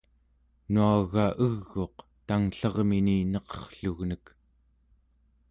[0.71, 1.95] nuaga eg'uq
[2.27, 4.25] tangllermini neqerrlugnek